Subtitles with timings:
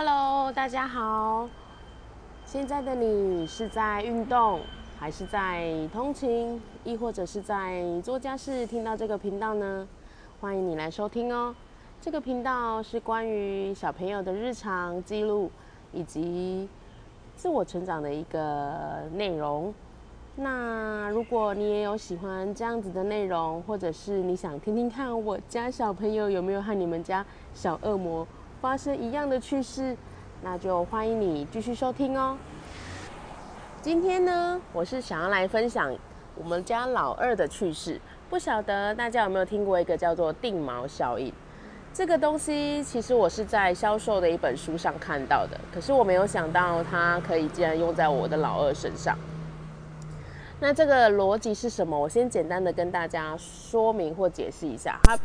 [0.00, 1.48] Hello，大家好。
[2.46, 4.60] 现在的你是在运动，
[4.96, 8.64] 还是在通勤，亦或者是在做家事？
[8.64, 9.88] 听到这个频道呢，
[10.40, 11.52] 欢迎你来收听哦。
[12.00, 15.50] 这个频道是关于小朋友的日常记录
[15.92, 16.68] 以及
[17.34, 19.74] 自我成长的一个内容。
[20.36, 28.24] 那如果你也有喜欢这样子的内容，或者是你想听听看我家小朋友有没有和你们家小恶魔
[28.60, 29.96] 发生一样的趣事，
[30.42, 32.36] 那就欢迎你继续收听哦。
[33.80, 35.94] 今天呢，我是想要来分享
[36.34, 38.00] 我们家老二的趣事。
[38.28, 41.32] 不晓得大家有没有听过一个叫做定毛效应？
[41.94, 49.16] 这个东西其实我是在销售的一本书上看到的，可是我没有想到它可以竟然用在我的老二身上。
[50.60, 51.96] 那这个逻辑是什么？
[51.96, 54.98] 我先简单的跟大家说明或解释一下。
[55.04, 55.16] 它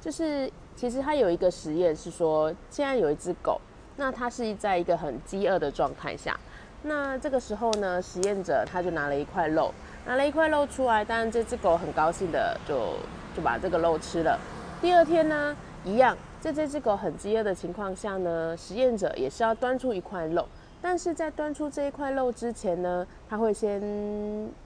[0.00, 3.60] 就是其实它有一个实验是说，现在有一只狗，
[3.96, 6.38] 那它是在一个很饥饿的状态下，
[6.82, 9.74] 那这个时候呢，实验者他就拿了一块肉，
[10.06, 12.94] 拿了一块肉出来，当然这只狗很高兴的就
[13.34, 14.38] 就把这个肉吃了。
[14.80, 20.46] 第二天呢，一样，在这只狗很饥饿的情况下呢，实验者也是要端出一块肉。
[20.80, 23.80] 但是在端出这一块肉之前呢，他会先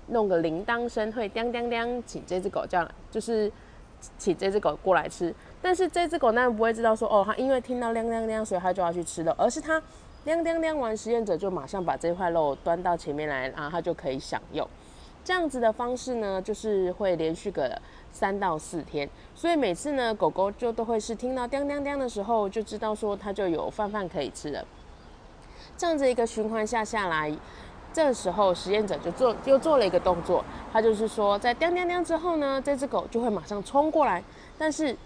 [0.09, 3.51] 弄个铃铛声，会叮叮叮，请这只狗叫，就是
[4.19, 5.35] 请这只狗过来吃。
[5.61, 9.81] 但是这只狗当然不会知道说，哦，它因为听到亮亮亮，所以它就要去吃肉，而是它
[10.25, 14.69] 亮亮亮完，实验者就马上把这块肉端到前面来，然后它就可以享用。
[15.25, 24.67] 这样子的方式呢，就是会连续个三到四天，所以每次呢，狗狗就都会是听到叮叮叮的时候，就知道说它就有饭饭可以吃了。
[25.77, 27.33] 这样子一个循环下下来，
[27.93, 34.23] 这时候实验者就做又做了一个动作，他就是说，在叮叮叮之后呢，这只狗就会马上冲过来，
[34.57, 34.97] 但是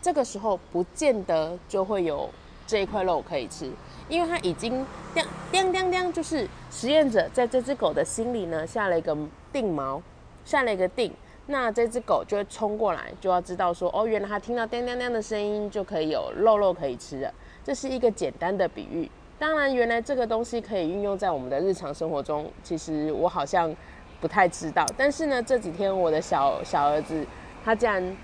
[0.00, 2.30] 这个时候不见得就会有
[2.66, 3.70] 这一块肉可以吃，
[4.08, 9.16] 因为它已经叮叮叮叮，就是实验者在这只狗的心里呢下了一个
[9.52, 10.00] 定锚，
[10.44, 11.12] 下了一个定，
[11.46, 19.10] 那这只狗就会冲过来，就要知道说，哦，原来它听到叮叮叮的声音就可以有肉肉可以吃了，这是一个简单的比喻。
[19.38, 22.50] 当然，原来这个东西可以运用在我们的日常生活中。
[22.64, 23.72] 其实我好像
[24.20, 27.24] 不太知道，但是呢，这几天我的小小儿子
[27.64, 28.16] 他竟然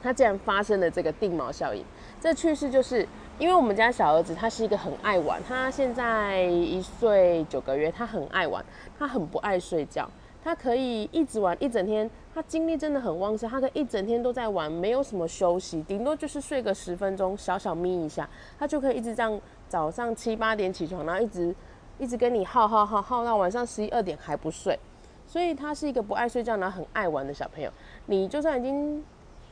[0.00, 1.84] 他竟然发生了这个定毛效应。
[2.20, 3.04] 这趣事就是，
[3.40, 8.64] 因为我们家小儿子他是一个很爱玩，他现在一岁九个月，他很爱玩，
[8.96, 10.08] 他很不爱睡觉，
[10.44, 18.28] 他可以一直玩一整天，他精力真的很旺盛，他可以一整天都在玩，没有什么休息，顶多就是睡个十分钟，小小眯一下，
[18.58, 19.40] 他就可以一直这样。
[19.68, 21.54] 早上七八点起床，然后一直
[21.98, 24.78] 一直跟你耗耗耗耗到晚上十一二点还不睡，
[25.26, 27.70] 所以他是一个不爱睡觉，然后很爱玩的小朋友。
[28.06, 29.04] 你就算已经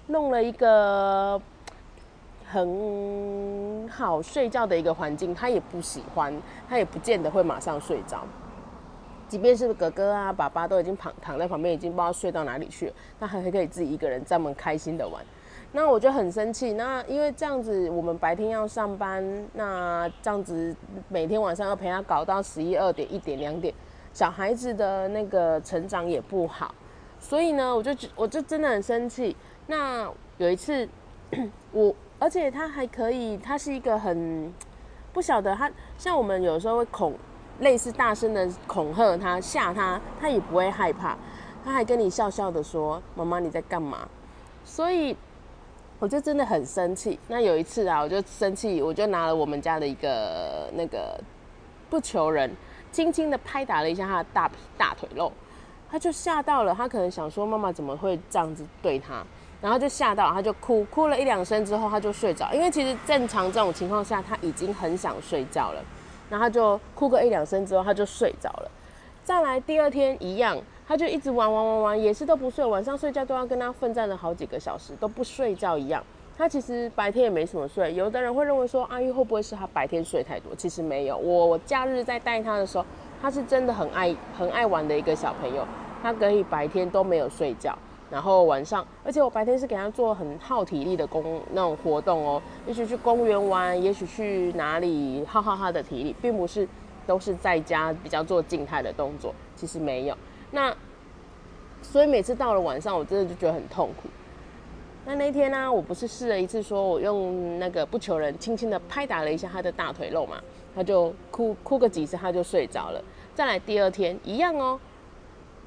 [0.06, 1.40] 弄了一个
[2.48, 6.34] 很好睡觉的一个环境，他也不喜欢，
[6.68, 8.24] 他也不见得会马上睡着。
[9.28, 15.20] 即便是哥哥啊、爸爸都已经躺躺在旁边，已经不知道睡到哪里去了，他还可以自己一个人这么开心的玩。
[15.72, 19.22] 那我就很生气，那因为这样子，我们白天要上班，
[19.52, 20.74] 那这样子
[21.08, 23.74] 每天晚上要陪他搞到十一二点、一点、两点，
[24.14, 26.74] 小孩子的那个成长也不好，
[27.20, 29.36] 所以呢，我就我就真的很生气。
[29.66, 30.88] 那有一次，
[31.72, 34.50] 我而且他还可以，他是一个很
[35.12, 37.12] 不晓得他，像我们有时候会恐
[37.60, 41.18] 类似大声的恐吓他、吓他，他也不会害怕，
[41.62, 44.08] 他还跟你笑笑的说：“妈妈你在干嘛？”
[44.64, 45.14] 所以。
[45.98, 47.18] 我就真的很生气。
[47.28, 51.18] 那有一次啊，我就生气，我就拿了我们家的一个那个
[51.88, 52.50] 不求人，
[52.92, 55.32] 轻轻的拍打了一下他的大大腿肉，
[55.90, 56.74] 他就吓到了。
[56.74, 59.24] 他可能想说妈妈怎么会这样子对他，
[59.60, 62.52] 然后就吓到，他就哭，哭了一两声之后他就睡着。
[62.52, 65.82] 因为其实正常这种情况下他已经很想睡觉了，
[66.28, 68.70] 然后他就哭个一两声之后他就睡着了。
[69.24, 70.58] 再来第二天一样。
[70.86, 76.02] 他就一直玩玩玩玩，也是都不睡，晚上睡觉都要跟他奋战了好几个小时，都不睡觉一样。
[76.38, 77.92] 他其实白天也没什么睡。
[77.94, 80.54] 有的人会认为说，阿玉会不会是他白天睡太多？
[80.54, 81.16] 其实没有。
[81.16, 82.84] 我假日在带他的时候，
[83.20, 85.66] 他是真的很爱很爱玩的一个小朋友。
[86.02, 87.76] 他可以白天都没有睡觉，
[88.10, 96.68] 然后晚上，而且我白天是给他做很耗体力的工那种活动哦，也许去公园玩，也许去哪里耗耗他的体力，并不是
[97.06, 99.34] 都是在家比较做静态的动作。
[99.56, 100.16] 其实没有。
[100.50, 100.74] 那，
[101.82, 104.08] 所以每次到了晚上，我真的就觉得很痛苦。
[105.04, 110.36] 那那天呢，我不是试了一次，说我用那个不求人，轻轻的拍打了一下他的大腿肉嘛，
[110.74, 113.00] 他就哭哭个几次，他就睡着了。
[113.34, 114.80] 再来第二天一样哦，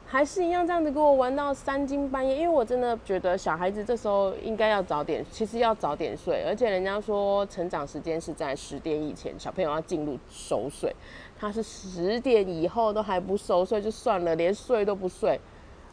[0.06, 10.94] 还是一样这样子跟我玩到三更半夜，因为我真的觉得小孩子这时候应该要早点，其实要早点睡，而且人家说成长时间是在十点以前，小朋友要进入熟睡，
[11.40, 15.40] 他是十点以后都还不熟睡就算了，连睡都不睡，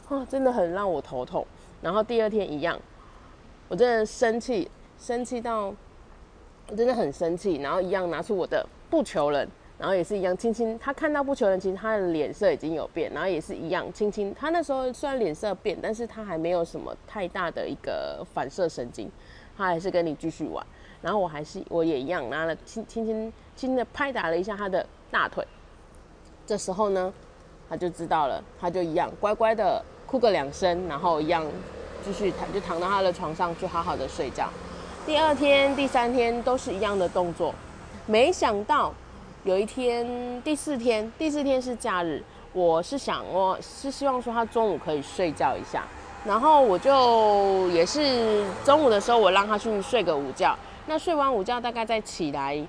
[0.09, 1.47] 啊，真的很让我头痛。
[1.81, 2.79] 然后第二天一样，
[3.69, 5.73] 我真的生气，生气到
[6.69, 9.49] 我真的很生气，然后一样拿出我的不求人。
[9.79, 19.11] 然后也是一样，轻轻他看到不求人，其实他的脸色已经有变，然后也是一样，轻轻他那时候虽然脸色变，但是他还没有什么太大的一个反射神经，
[19.55, 20.67] 他还是跟你继续玩。
[21.03, 25.47] 然后我还是我也一样拿了轻轻轻轻的拍打了一下他的大腿，
[26.47, 27.13] 这时候呢，
[27.69, 31.45] 他就知道了，他就一样乖乖的哭个两声，然后一样
[32.05, 34.49] 继续躺就躺到他的床上去好好的睡觉。
[35.05, 37.55] 第二天、第三天都是一样的动作，
[38.07, 38.93] 没想到。
[39.45, 42.21] 有一天，第四天，第四天是假日，
[42.53, 45.85] 我是想，我是希望说他中午可以睡觉一下，
[46.25, 50.59] 然后我就也是中午的时候，我让他去睡个午觉。
[50.87, 52.61] 那睡完午觉，大概再起来，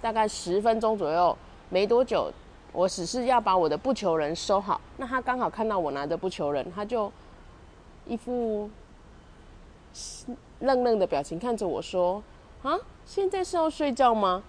[0.00, 1.38] 大概十分钟左右，
[1.70, 2.32] 没多久，
[2.72, 4.80] 我只是要把我的不求人收好。
[4.96, 7.10] 那他刚好看到我拿着不求人，他就
[8.06, 8.70] 一副
[10.60, 12.22] 愣愣的表情看着我说
[12.62, 14.42] ：“啊，现在是要睡觉吗？”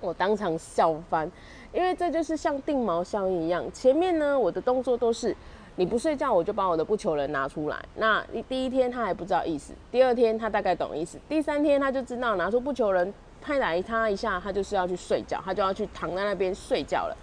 [0.00, 1.30] 我当场笑翻，
[1.72, 3.64] 因为这就是像定毛效应一样。
[3.72, 5.34] 前面呢，我的动作都是
[5.76, 7.84] 你不睡觉，我就把我的不求人拿出来。
[7.94, 17.16] 那第一天他还不知道意思，第二天他大概懂意思，第三天他就知道拿出不求人拍打他一下，他就是要去睡觉，他就要去躺在那边睡觉了。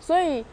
[0.00, 0.44] 所以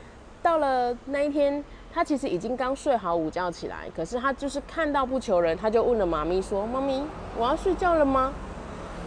[0.42, 1.64] 到了那一天，
[1.94, 7.04] 他其实已经刚睡好午觉起来，可是他就是看到不求人，他就问了妈咪说：“妈咪，
[7.38, 8.34] 我要睡觉了吗？”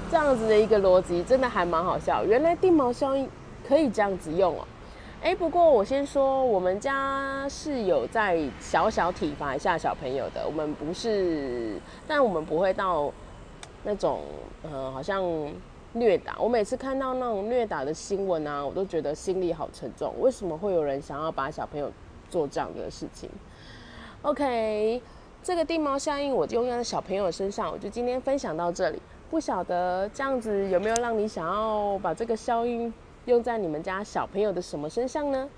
[0.08, 3.28] 这样子的一个逻辑真的还蛮好笑，原来定毛效应
[3.66, 4.64] 可以这样子用哦。
[5.20, 13.10] 哎，不过我先说，我们家是有在小小体罚一下小朋友的，我们不是，但我们不会到
[13.82, 14.20] 那种
[14.62, 15.20] 呃，好像
[15.92, 16.36] 虐打。
[16.38, 20.14] 我每次看到那种虐打的新闻啊，我都觉得心里好沉重。
[20.20, 21.90] 为什么会有人想要把小朋友
[22.30, 23.28] 做这样的事情
[24.22, 25.00] ？OK，
[25.42, 29.00] 这个定毛效应我就用在小朋友身上，我就今天分享到这里。
[29.28, 32.92] 不晓得这样子有没有让你想要把这个效应
[33.24, 35.48] 用在你们家小朋友的什么身上呢？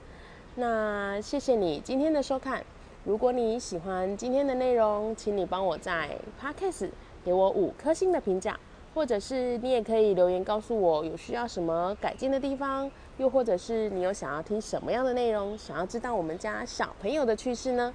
[0.55, 2.65] 那谢谢你今天的收看。
[3.05, 6.91] 如果你喜欢今天的内容，请你帮我在 Podcast
[7.25, 8.59] 给我五颗星的评价，
[8.99, 17.95] 或者是你也可以留言告诉我有需要什么改进的地方，又或者是你有想要听什么样的内容，想要知道我们家小朋友的趣事呢？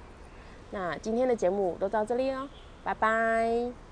[0.70, 2.48] 那今天的节目都到这里了，
[2.82, 3.83] 拜拜。